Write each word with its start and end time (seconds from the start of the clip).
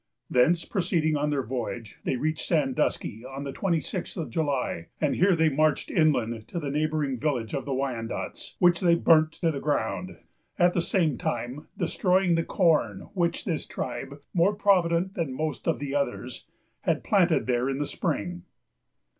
Thence, 0.31 0.65
proceeding 0.65 1.15
on 1.15 1.29
their 1.29 1.43
voyage, 1.43 1.99
they 2.05 2.15
reached 2.15 2.47
Sandusky 2.47 3.23
on 3.23 3.43
the 3.43 3.51
twenty 3.51 3.79
sixth 3.79 4.17
of 4.17 4.31
July; 4.31 4.87
and 4.99 5.15
here 5.15 5.35
they 5.35 5.47
marched 5.47 5.91
inland 5.91 6.47
to 6.47 6.59
the 6.59 6.71
neighboring 6.71 7.19
village 7.19 7.53
of 7.53 7.65
the 7.65 7.73
Wyandots, 7.75 8.55
which 8.57 8.79
they 8.79 8.95
burnt 8.95 9.31
to 9.33 9.51
the 9.51 9.59
ground, 9.59 10.17
at 10.57 10.73
the 10.73 10.81
same 10.81 11.19
time 11.19 11.67
destroying 11.77 12.33
the 12.33 12.43
corn, 12.43 13.09
which 13.13 13.45
this 13.45 13.67
tribe, 13.67 14.19
more 14.33 14.55
provident 14.55 15.13
than 15.13 15.35
most 15.35 15.67
of 15.67 15.77
the 15.77 15.93
others, 15.93 16.47
had 16.81 17.03
planted 17.03 17.45
there 17.45 17.69
in 17.69 17.77
the 17.77 17.85
spring. 17.85 18.41